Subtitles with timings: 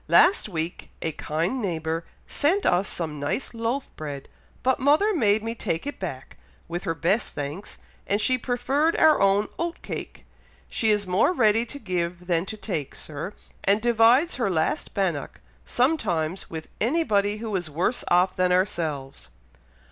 [0.07, 4.29] Last week a kind neighbour sent us some nice loaf bread,
[4.63, 7.77] but mother made me take it back, with her best thanks,
[8.07, 10.25] and she preferred our own oat cake.
[10.67, 13.33] She is more ready to give than to take, Sir,
[13.63, 19.29] and divides her last bannock, sometimes, with anybody who is worse off than ourselves."